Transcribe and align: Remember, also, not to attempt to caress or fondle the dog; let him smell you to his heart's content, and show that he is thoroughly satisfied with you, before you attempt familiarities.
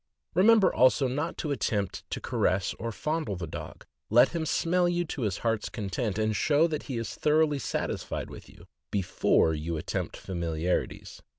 Remember, 0.33 0.73
also, 0.73 1.07
not 1.07 1.37
to 1.37 1.51
attempt 1.51 2.09
to 2.09 2.19
caress 2.19 2.73
or 2.79 2.91
fondle 2.91 3.35
the 3.35 3.45
dog; 3.45 3.85
let 4.09 4.29
him 4.29 4.47
smell 4.47 4.89
you 4.89 5.05
to 5.05 5.21
his 5.21 5.37
heart's 5.45 5.69
content, 5.69 6.17
and 6.17 6.35
show 6.35 6.65
that 6.65 6.81
he 6.89 6.97
is 6.97 7.13
thoroughly 7.13 7.59
satisfied 7.59 8.31
with 8.31 8.49
you, 8.49 8.65
before 8.89 9.53
you 9.53 9.77
attempt 9.77 10.17
familiarities. 10.17 11.21